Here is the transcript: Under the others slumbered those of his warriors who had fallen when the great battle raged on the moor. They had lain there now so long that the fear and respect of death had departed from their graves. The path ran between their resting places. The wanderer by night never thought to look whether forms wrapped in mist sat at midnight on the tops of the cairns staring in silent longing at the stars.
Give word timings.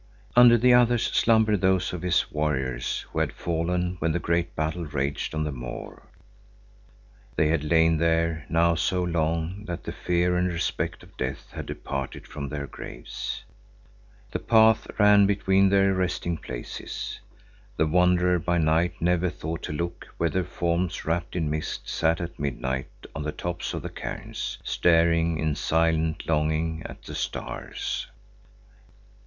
Under 0.35 0.57
the 0.57 0.73
others 0.73 1.03
slumbered 1.05 1.61
those 1.61 1.93
of 1.93 2.01
his 2.01 2.31
warriors 2.31 3.01
who 3.11 3.19
had 3.19 3.31
fallen 3.31 3.97
when 3.99 4.13
the 4.13 4.17
great 4.19 4.55
battle 4.55 4.85
raged 4.87 5.35
on 5.35 5.43
the 5.43 5.51
moor. 5.51 6.07
They 7.35 7.49
had 7.49 7.63
lain 7.63 7.97
there 7.97 8.47
now 8.49 8.73
so 8.73 9.03
long 9.03 9.65
that 9.65 9.83
the 9.83 9.91
fear 9.91 10.35
and 10.37 10.47
respect 10.51 11.03
of 11.03 11.15
death 11.17 11.51
had 11.51 11.67
departed 11.67 12.25
from 12.25 12.49
their 12.49 12.65
graves. 12.65 13.43
The 14.31 14.39
path 14.39 14.87
ran 14.97 15.27
between 15.27 15.69
their 15.69 15.93
resting 15.93 16.35
places. 16.35 17.19
The 17.77 17.85
wanderer 17.85 18.39
by 18.39 18.57
night 18.57 18.99
never 19.03 19.29
thought 19.29 19.61
to 19.65 19.71
look 19.71 20.07
whether 20.17 20.43
forms 20.43 21.05
wrapped 21.05 21.35
in 21.35 21.47
mist 21.47 21.87
sat 21.87 22.19
at 22.19 22.39
midnight 22.39 22.89
on 23.13 23.21
the 23.21 23.31
tops 23.31 23.75
of 23.75 23.83
the 23.83 23.89
cairns 23.89 24.57
staring 24.63 25.37
in 25.37 25.53
silent 25.53 26.27
longing 26.27 26.81
at 26.87 27.03
the 27.03 27.13
stars. 27.13 28.07